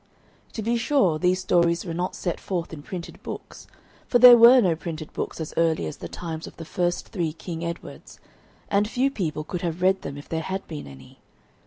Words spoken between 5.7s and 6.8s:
as the times of the